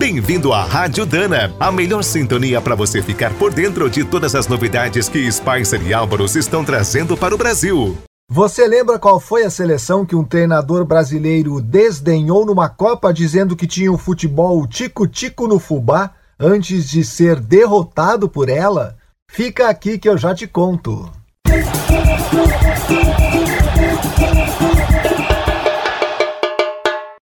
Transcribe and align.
Bem-vindo 0.00 0.54
à 0.54 0.64
Rádio 0.64 1.04
Dana, 1.04 1.54
a 1.60 1.70
melhor 1.70 2.02
sintonia 2.02 2.58
para 2.58 2.74
você 2.74 3.02
ficar 3.02 3.34
por 3.34 3.52
dentro 3.52 3.90
de 3.90 4.02
todas 4.02 4.34
as 4.34 4.48
novidades 4.48 5.10
que 5.10 5.30
Spicer 5.30 5.86
e 5.86 5.92
Álvaros 5.92 6.36
estão 6.36 6.64
trazendo 6.64 7.18
para 7.18 7.34
o 7.34 7.38
Brasil. 7.38 7.98
Você 8.26 8.66
lembra 8.66 8.98
qual 8.98 9.20
foi 9.20 9.44
a 9.44 9.50
seleção 9.50 10.06
que 10.06 10.16
um 10.16 10.24
treinador 10.24 10.86
brasileiro 10.86 11.60
desdenhou 11.60 12.46
numa 12.46 12.66
Copa 12.66 13.12
dizendo 13.12 13.54
que 13.54 13.66
tinha 13.66 13.92
um 13.92 13.98
futebol 13.98 14.66
tico-tico 14.66 15.46
no 15.46 15.58
fubá 15.58 16.12
antes 16.38 16.88
de 16.88 17.04
ser 17.04 17.38
derrotado 17.38 18.26
por 18.26 18.48
ela? 18.48 18.96
Fica 19.30 19.68
aqui 19.68 19.98
que 19.98 20.08
eu 20.08 20.16
já 20.16 20.34
te 20.34 20.46
conto. 20.46 21.12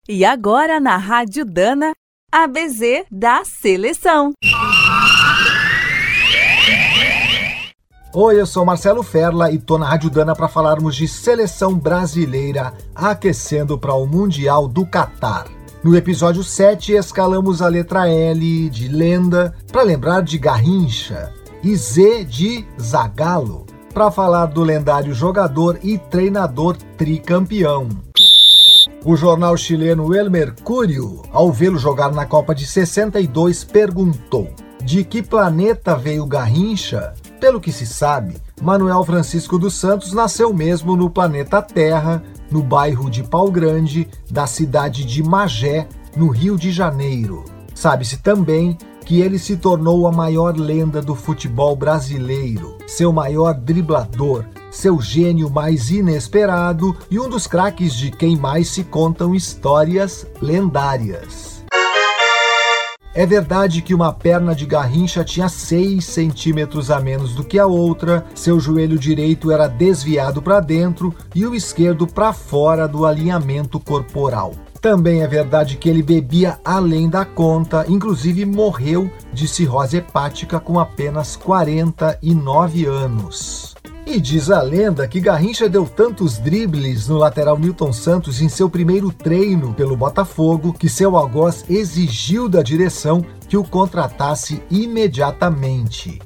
E 0.10 0.26
agora 0.26 0.82
na 0.82 0.98
Rádio 0.98 1.46
Dana, 1.46 1.94
ABZ 2.40 3.08
da 3.12 3.44
Seleção. 3.44 4.32
Oi, 8.14 8.40
eu 8.40 8.46
sou 8.46 8.64
Marcelo 8.64 9.02
Ferla 9.02 9.50
e 9.50 9.58
tô 9.58 9.80
na 9.80 9.90
Rádio 9.90 10.12
Dana 10.12 10.36
para 10.36 10.48
falarmos 10.48 10.96
de 10.96 11.08
seleção 11.08 11.74
brasileira 11.74 12.76
aquecendo 12.94 13.76
para 13.76 13.96
o 13.96 14.06
Mundial 14.06 14.68
do 14.68 14.86
Catar. 14.86 15.48
No 15.84 15.98
episódio 15.98 16.44
7, 16.44 16.92
escalamos 16.92 17.60
a 17.60 17.68
letra 17.70 18.08
L 18.08 18.70
de 18.70 18.88
lenda 18.88 19.56
para 19.72 19.82
lembrar 19.82 20.22
de 20.22 20.38
Garrincha 20.38 21.34
e 21.64 21.76
Z 21.76 22.24
de 22.26 22.64
Zagalo 22.80 23.66
para 23.92 24.12
falar 24.12 24.46
do 24.46 24.62
lendário 24.62 25.12
jogador 25.12 25.80
e 25.82 25.98
treinador 25.98 26.78
tricampeão. 26.96 27.90
O 29.06 29.16
jornal 29.16 29.56
chileno 29.56 30.14
El 30.14 30.30
Mercúrio, 30.30 31.22
ao 31.32 31.52
vê-lo 31.52 31.78
jogar 31.78 32.12
na 32.12 32.26
Copa 32.26 32.54
de 32.54 32.66
62, 32.66 33.64
perguntou: 33.64 34.50
De 34.84 35.04
que 35.04 35.22
planeta 35.22 35.96
veio 35.96 36.26
Garrincha? 36.26 37.14
Pelo 37.40 37.62
que 37.62 37.72
se 37.72 37.86
sabe, 37.86 38.36
Manuel 38.62 39.04
Francisco 39.06 39.60
dos 39.60 39.76
Santos 39.76 40.12
nasceu 40.14 40.52
mesmo 40.52 40.96
no 40.96 41.10
planeta 41.10 41.62
Terra, 41.62 42.24
no 42.50 42.64
bairro 42.64 43.10
de 43.10 43.24
Pau 43.24 43.52
Grande, 43.52 44.08
da 44.30 44.48
cidade 44.48 45.06
de 45.06 45.22
Magé, 45.22 45.88
no 46.16 46.30
Rio 46.30 46.58
de 46.58 46.72
Janeiro. 46.72 47.46
Sabe-se 47.76 48.18
também 48.18 48.76
que 49.06 49.22
ele 49.22 49.38
se 49.38 49.56
tornou 49.56 50.08
a 50.08 50.12
maior 50.12 50.58
lenda 50.58 51.02
do 51.02 51.16
futebol 51.16 51.76
brasileiro, 51.76 52.78
seu 52.88 53.14
maior 53.14 53.54
driblador, 53.54 54.44
seu 54.72 55.02
gênio 55.02 55.50
mais 55.50 55.90
inesperado 55.90 56.96
e 57.10 57.20
um 57.20 57.30
dos 57.30 57.48
craques 57.48 57.94
de 57.94 58.12
quem 58.12 58.36
mais 58.36 58.70
se 58.70 58.84
contam 58.84 59.34
histórias 59.34 60.28
lendárias. 60.42 61.58
É 63.18 63.26
verdade 63.26 63.82
que 63.82 63.96
uma 63.96 64.14
perna 64.14 64.54
de 64.54 64.64
Garrincha 64.64 65.24
tinha 65.24 65.50
6 65.50 66.06
centímetros 66.06 66.92
a 66.92 67.00
menos 67.00 67.34
do 67.34 67.44
que 67.44 67.58
a 67.58 67.66
outra, 67.66 68.24
seu 68.36 68.60
joelho 68.60 69.00
direito 69.00 69.52
era 69.52 69.68
desviado 69.68 70.40
para 70.40 70.60
dentro 70.60 71.12
e 71.34 71.44
o 71.44 71.56
esquerdo 71.56 72.06
para 72.06 72.32
fora 72.32 72.88
do 72.88 73.08
alinhamento 73.08 73.80
corporal. 73.80 74.54
Também 74.80 75.24
é 75.24 75.28
verdade 75.28 75.78
que 75.78 75.90
ele 75.90 76.04
bebia 76.04 76.60
além 76.64 77.10
da 77.10 77.26
conta, 77.26 77.86
inclusive 77.90 78.46
morreu 78.46 79.10
de 79.34 79.48
cirrose 79.48 79.98
hepática 79.98 80.60
com 80.60 80.80
apenas 80.80 81.36
49 81.36 82.86
anos. 82.86 83.77
E 84.10 84.22
diz 84.22 84.50
a 84.50 84.62
lenda 84.62 85.06
que 85.06 85.20
Garrincha 85.20 85.68
deu 85.68 85.86
tantos 85.86 86.38
dribles 86.38 87.10
no 87.10 87.18
lateral 87.18 87.60
Milton 87.60 87.92
Santos 87.92 88.42
em 88.42 88.48
seu 88.48 88.70
primeiro 88.70 89.12
treino 89.12 89.74
pelo 89.74 89.98
Botafogo 89.98 90.72
que 90.72 90.88
seu 90.88 91.18
algoz 91.18 91.66
exigiu 91.70 92.48
da 92.48 92.64
direção 92.64 93.24
que 93.50 93.58
o 93.58 93.66
contratasse 93.66 94.64
imediatamente. 94.72 96.22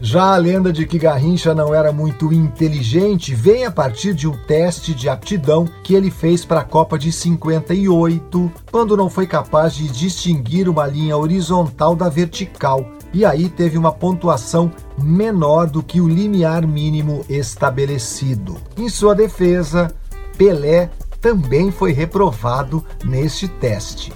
Já 0.00 0.34
a 0.34 0.36
lenda 0.36 0.72
de 0.72 0.84
que 0.84 0.98
Garrincha 0.98 1.54
não 1.54 1.72
era 1.72 1.92
muito 1.92 2.32
inteligente 2.32 3.36
vem 3.36 3.64
a 3.64 3.70
partir 3.70 4.14
de 4.14 4.26
um 4.26 4.36
teste 4.36 4.92
de 4.92 5.08
aptidão 5.08 5.64
que 5.84 5.94
ele 5.94 6.10
fez 6.10 6.44
para 6.44 6.62
a 6.62 6.64
Copa 6.64 6.98
de 6.98 7.12
58, 7.12 8.50
quando 8.72 8.96
não 8.96 9.08
foi 9.08 9.28
capaz 9.28 9.74
de 9.74 9.86
distinguir 9.86 10.68
uma 10.68 10.88
linha 10.88 11.16
horizontal 11.16 11.94
da 11.94 12.08
vertical, 12.08 12.84
e 13.12 13.24
aí 13.24 13.48
teve 13.48 13.76
uma 13.76 13.92
pontuação 13.92 14.70
menor 14.98 15.68
do 15.68 15.82
que 15.82 16.00
o 16.00 16.08
limiar 16.08 16.66
mínimo 16.66 17.24
estabelecido. 17.28 18.56
Em 18.76 18.88
sua 18.88 19.14
defesa, 19.14 19.94
Pelé 20.36 20.90
também 21.20 21.70
foi 21.70 21.92
reprovado 21.92 22.84
neste 23.04 23.46
teste. 23.46 24.12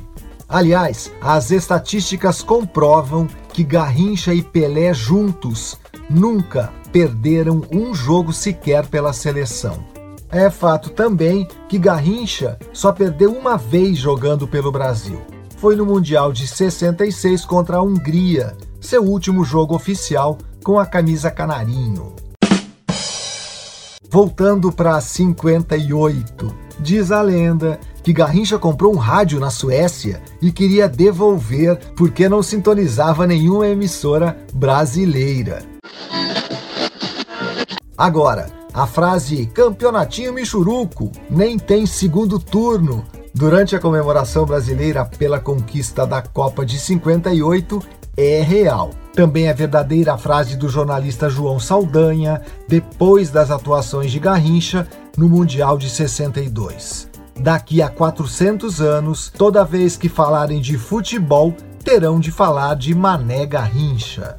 Aliás, 0.48 1.10
as 1.20 1.50
estatísticas 1.50 2.42
comprovam 2.42 3.26
que 3.52 3.64
Garrincha 3.64 4.32
e 4.32 4.42
Pelé 4.42 4.94
juntos 4.94 5.78
nunca 6.08 6.72
perderam 6.92 7.62
um 7.70 7.94
jogo 7.94 8.32
sequer 8.32 8.86
pela 8.86 9.12
seleção. 9.12 9.84
É 10.30 10.50
fato 10.50 10.90
também 10.90 11.46
que 11.68 11.78
Garrincha 11.78 12.58
só 12.72 12.92
perdeu 12.92 13.32
uma 13.32 13.56
vez 13.56 13.98
jogando 13.98 14.46
pelo 14.46 14.72
Brasil. 14.72 15.20
Foi 15.56 15.74
no 15.74 15.86
Mundial 15.86 16.32
de 16.32 16.46
66 16.46 17.44
contra 17.44 17.78
a 17.78 17.82
Hungria, 17.82 18.56
seu 18.86 19.02
último 19.02 19.44
jogo 19.44 19.74
oficial 19.74 20.38
com 20.62 20.78
a 20.78 20.86
camisa 20.86 21.28
canarinho. 21.28 22.14
Voltando 24.08 24.70
para 24.70 25.00
58, 25.00 26.54
diz 26.78 27.10
a 27.10 27.20
lenda 27.20 27.80
que 28.04 28.12
Garrincha 28.12 28.60
comprou 28.60 28.94
um 28.94 28.96
rádio 28.96 29.40
na 29.40 29.50
Suécia 29.50 30.22
e 30.40 30.52
queria 30.52 30.88
devolver 30.88 31.76
porque 31.96 32.28
não 32.28 32.44
sintonizava 32.44 33.26
nenhuma 33.26 33.66
emissora 33.66 34.38
brasileira. 34.54 35.64
Agora, 37.98 38.46
a 38.72 38.86
frase 38.86 39.46
campeonatinho 39.46 40.32
Michuruco 40.32 41.10
nem 41.28 41.58
tem 41.58 41.86
segundo 41.86 42.38
turno 42.38 43.04
durante 43.34 43.74
a 43.74 43.80
comemoração 43.80 44.46
brasileira 44.46 45.04
pela 45.04 45.38
conquista 45.38 46.06
da 46.06 46.22
Copa 46.22 46.64
de 46.64 46.78
58 46.78 47.82
é 48.16 48.40
real. 48.40 48.90
Também 49.12 49.48
é 49.48 49.54
verdadeira 49.54 50.14
a 50.14 50.18
frase 50.18 50.56
do 50.56 50.68
jornalista 50.68 51.28
João 51.28 51.60
Saldanha 51.60 52.42
depois 52.68 53.30
das 53.30 53.50
atuações 53.50 54.10
de 54.10 54.18
Garrincha 54.18 54.86
no 55.16 55.28
Mundial 55.28 55.76
de 55.78 55.88
62. 55.88 57.08
Daqui 57.38 57.82
a 57.82 57.88
400 57.88 58.80
anos, 58.80 59.30
toda 59.36 59.64
vez 59.64 59.96
que 59.96 60.08
falarem 60.08 60.60
de 60.60 60.78
futebol, 60.78 61.54
terão 61.84 62.18
de 62.18 62.30
falar 62.30 62.74
de 62.76 62.94
Mané 62.94 63.44
Garrincha. 63.46 64.36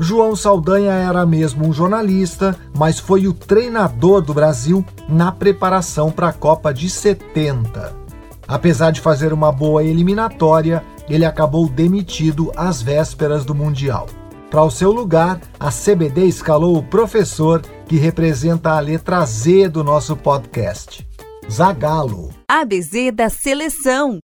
João 0.00 0.36
Saldanha 0.36 0.92
era 0.92 1.26
mesmo 1.26 1.66
um 1.66 1.72
jornalista, 1.72 2.56
mas 2.76 3.00
foi 3.00 3.26
o 3.26 3.32
treinador 3.32 4.22
do 4.22 4.32
Brasil 4.32 4.84
na 5.08 5.32
preparação 5.32 6.10
para 6.10 6.28
a 6.28 6.32
Copa 6.32 6.72
de 6.72 6.88
70. 6.88 8.07
Apesar 8.48 8.90
de 8.90 9.02
fazer 9.02 9.30
uma 9.34 9.52
boa 9.52 9.84
eliminatória, 9.84 10.82
ele 11.06 11.26
acabou 11.26 11.68
demitido 11.68 12.50
às 12.56 12.80
vésperas 12.80 13.44
do 13.44 13.54
Mundial. 13.54 14.06
Para 14.50 14.64
o 14.64 14.70
seu 14.70 14.90
lugar, 14.90 15.38
a 15.60 15.70
CBD 15.70 16.24
escalou 16.24 16.74
o 16.78 16.82
professor 16.82 17.60
que 17.86 17.96
representa 17.96 18.70
a 18.70 18.80
letra 18.80 19.22
Z 19.26 19.68
do 19.68 19.84
nosso 19.84 20.16
podcast, 20.16 21.06
Zagalo. 21.50 22.30
ABZ 22.48 23.12
da 23.14 23.28
Seleção. 23.28 24.18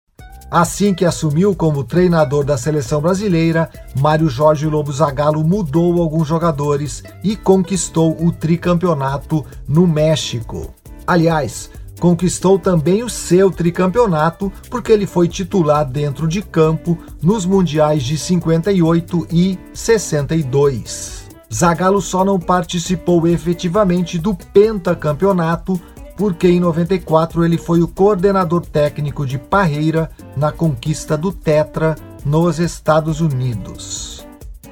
Assim 0.50 0.94
que 0.94 1.04
assumiu 1.04 1.54
como 1.54 1.84
treinador 1.84 2.44
da 2.44 2.56
seleção 2.56 3.00
brasileira, 3.00 3.68
Mário 3.98 4.28
Jorge 4.28 4.66
Lobo 4.66 4.92
Zagallo 4.92 5.42
mudou 5.42 6.00
alguns 6.00 6.28
jogadores 6.28 7.02
e 7.22 7.36
conquistou 7.36 8.16
o 8.24 8.30
tricampeonato 8.30 9.44
no 9.66 9.86
México. 9.86 10.72
Aliás, 11.06 11.70
conquistou 11.98 12.58
também 12.58 13.02
o 13.02 13.08
seu 13.08 13.50
tricampeonato 13.50 14.52
porque 14.68 14.92
ele 14.92 15.06
foi 15.06 15.28
titular 15.28 15.84
dentro 15.84 16.26
de 16.26 16.42
campo 16.42 16.98
nos 17.22 17.46
mundiais 17.46 18.02
de 18.02 18.18
58 18.18 19.26
e 19.30 19.58
62. 19.72 21.24
Zagallo 21.52 22.02
só 22.02 22.24
não 22.24 22.38
participou 22.38 23.26
efetivamente 23.28 24.18
do 24.18 24.34
pentacampeonato 24.34 25.80
porque 26.16 26.48
em 26.48 26.60
94 26.60 27.44
ele 27.44 27.58
foi 27.58 27.82
o 27.82 27.88
coordenador 27.88 28.64
técnico 28.64 29.26
de 29.26 29.38
Parreira 29.38 30.10
na 30.36 30.52
conquista 30.52 31.16
do 31.16 31.32
Tetra 31.32 31.96
nos 32.24 32.58
Estados 32.58 33.20
Unidos. 33.20 34.24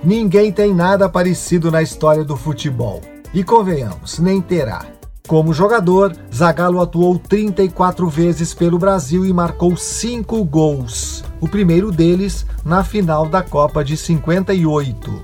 Ninguém 0.05 0.51
tem 0.53 0.75
nada 0.75 1.09
parecido 1.09 1.71
na 1.71 1.83
história 1.83 2.25
do 2.25 2.37
futebol. 2.37 3.01
E 3.33 3.43
convenhamos, 3.43 4.19
nem 4.19 4.41
terá. 4.41 4.85
Como 5.27 5.55
jogador, 5.55 6.17
Zagallo 6.35 6.81
atuou 6.81 7.17
34 7.19 8.09
vezes 8.09 8.53
pelo 8.53 8.79
Brasil 8.79 9.25
e 9.25 9.33
marcou 9.33 9.77
5 9.77 10.45
gols. 10.45 11.25
O 11.41 11.49
primeiro 11.49 11.93
deles 11.93 12.45
na 12.65 12.83
final 12.83 13.27
da 13.27 13.41
Copa 13.41 13.85
de 13.85 13.97
58. 13.97 15.23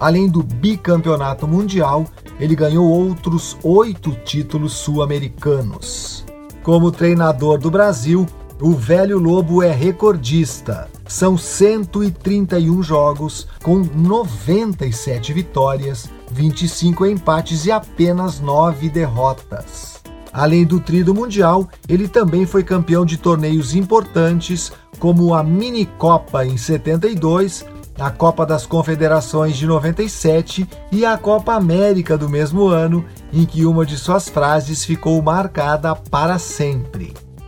Além 0.00 0.28
do 0.28 0.42
bicampeonato 0.42 1.46
mundial, 1.46 2.06
ele 2.40 2.56
ganhou 2.56 2.86
outros 2.86 3.56
oito 3.62 4.12
títulos 4.24 4.72
sul-americanos. 4.72 6.24
Como 6.62 6.90
treinador 6.90 7.58
do 7.58 7.70
Brasil, 7.70 8.26
o 8.60 8.72
velho 8.72 9.18
Lobo 9.18 9.62
é 9.62 9.70
recordista. 9.70 10.88
São 11.06 11.36
131 11.36 12.82
jogos, 12.82 13.46
com 13.62 13.78
97 13.78 15.32
vitórias, 15.32 16.08
25 16.30 17.06
empates 17.06 17.66
e 17.66 17.70
apenas 17.70 18.40
9 18.40 18.88
derrotas. 18.88 20.02
Além 20.32 20.64
do 20.64 20.80
trido 20.80 21.14
mundial, 21.14 21.68
ele 21.88 22.08
também 22.08 22.44
foi 22.46 22.64
campeão 22.64 23.04
de 23.04 23.16
torneios 23.16 23.74
importantes, 23.74 24.72
como 24.98 25.34
a 25.34 25.44
Mini 25.44 25.86
Copa 25.86 26.44
em 26.44 26.56
72, 26.56 27.64
a 27.98 28.10
Copa 28.10 28.44
das 28.44 28.66
Confederações 28.66 29.56
de 29.56 29.66
97 29.66 30.68
e 30.90 31.04
a 31.04 31.16
Copa 31.16 31.54
América 31.54 32.18
do 32.18 32.28
mesmo 32.28 32.66
ano, 32.66 33.04
em 33.32 33.44
que 33.44 33.64
uma 33.64 33.86
de 33.86 33.96
suas 33.96 34.28
frases 34.28 34.84
ficou 34.84 35.20
marcada 35.22 35.94
para 35.94 36.38
sempre. 36.38 37.03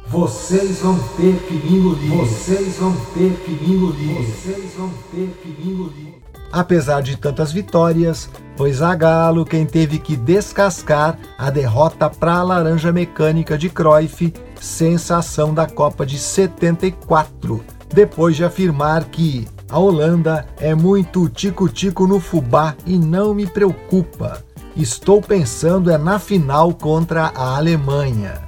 Vocês 0.09 0.79
vão 0.79 0.97
ter 1.17 1.37
que 1.49 1.55
me 1.55 1.79
engolir. 1.79 2.15
Vocês 2.15 2.77
vão 2.77 2.95
ter 3.13 3.33
que 3.45 3.51
me 3.51 3.75
engolir. 3.75 4.23
Vocês 4.23 4.73
vão 4.77 4.89
ter 5.11 5.37
que 5.43 5.49
me 5.49 5.73
engolir. 5.73 6.15
Apesar 6.53 7.03
de 7.03 7.17
tantas 7.17 7.51
vitórias, 7.51 8.31
foi 8.57 8.73
Zagallo 8.73 9.45
quem 9.45 9.67
teve 9.67 9.99
que 9.99 10.17
descascar 10.17 11.19
a 11.37 11.51
derrota 11.51 12.09
para 12.09 12.35
a 12.35 12.43
Laranja 12.45 12.93
Mecânica 12.93 13.59
de 13.59 13.69
Cruyff, 13.69 14.33
sensação 14.61 15.53
da 15.53 15.67
Copa 15.67 16.07
de 16.07 16.19
74, 16.19 17.65
depois 17.93 18.37
de 18.37 18.45
afirmar 18.45 19.05
que 19.07 19.49
a 19.69 19.79
Holanda 19.79 20.47
é 20.59 20.73
muito 20.73 21.29
tico-tico 21.29 22.07
no 22.07 22.21
fubá 22.21 22.77
e 22.87 22.97
não 22.97 23.35
me 23.35 23.47
preocupa. 23.47 24.41
Estou 24.77 25.21
pensando 25.21 25.91
é 25.91 25.99
na 25.99 26.21
final 26.21 26.73
contra 26.73 27.33
a 27.35 27.57
Alemanha. 27.57 28.46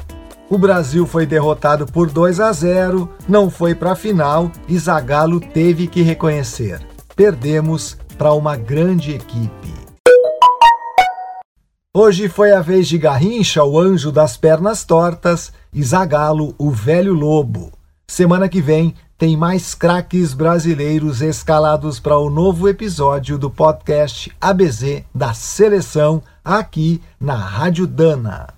O 0.51 0.57
Brasil 0.57 1.07
foi 1.07 1.27
derrotado 1.27 1.85
por 1.85 2.11
2 2.11 2.41
a 2.41 2.51
0, 2.51 3.09
não 3.29 3.51
foi 3.51 3.75
para 3.75 3.93
a 3.93 3.97
final 3.97 4.51
e 4.67 4.79
Zagallo 4.79 5.41
teve 5.41 5.87
que 5.87 6.01
reconhecer. 6.01 6.81
Perdemos 7.15 7.99
para 8.17 8.33
uma 8.33 8.57
grande 8.57 9.13
equipe. 9.13 9.75
Hoje 11.95 12.29
foi 12.29 12.53
a 12.53 12.63
vez 12.63 12.89
de 12.89 12.97
Garrincha, 12.97 13.63
o 13.63 13.79
anjo 13.79 14.11
das 14.11 14.39
pernas 14.39 14.85
tortas, 14.85 15.53
e 15.71 15.83
Zagallo, 15.83 16.55
o 16.57 16.71
velho 16.71 17.13
lobo. 17.13 17.71
Semana 18.07 18.49
que 18.49 18.63
vem 18.63 18.95
tem 19.19 19.37
mais 19.37 19.75
craques 19.75 20.33
brasileiros 20.33 21.21
escalados 21.21 22.01
para 22.01 22.17
o 22.17 22.31
novo 22.31 22.69
episódio 22.69 23.37
do 23.37 23.51
podcast 23.51 24.33
ABZ 24.41 25.03
da 25.15 25.35
Seleção 25.35 26.23
aqui 26.43 27.03
na 27.21 27.35
Rádio 27.35 27.87
Dana. 27.87 28.58